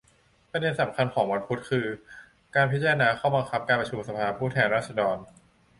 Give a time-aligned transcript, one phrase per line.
[0.51, 1.85] ประเด็นสำคัญของวันพุธ คือ
[2.55, 5.17] การพิจารณาข้อบังคับการประชุมสภาผู้แทนราษฎร